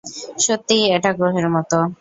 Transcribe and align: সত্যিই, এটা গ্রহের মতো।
সত্যিই, 0.39 0.85
এটা 0.91 1.09
গ্রহের 1.13 1.47
মতো। 1.49 1.77